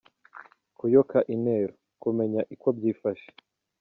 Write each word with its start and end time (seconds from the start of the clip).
Kuyoka 0.77 1.17
intero: 1.33 1.73
kumenya 2.01 2.41
uko 2.55 2.67
byifashe. 2.77 3.29